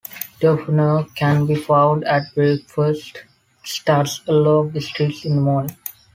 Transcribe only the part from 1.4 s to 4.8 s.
be found at breakfast stands along